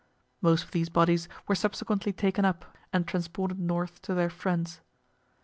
(Most 0.41 0.63
of 0.63 0.71
these 0.71 0.89
bodies 0.89 1.29
were 1.47 1.53
subsequently 1.53 2.11
taken 2.11 2.43
up 2.43 2.75
and 2.91 3.05
transported 3.07 3.59
north 3.59 4.01
to 4.01 4.15
their 4.15 4.31
friends.) 4.31 4.81